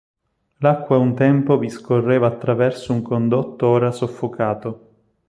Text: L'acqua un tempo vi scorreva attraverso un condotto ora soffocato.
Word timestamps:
L'acqua 0.61 0.97
un 0.97 1.13
tempo 1.13 1.59
vi 1.59 1.69
scorreva 1.69 2.25
attraverso 2.25 2.91
un 2.91 3.03
condotto 3.03 3.67
ora 3.67 3.91
soffocato. 3.91 4.89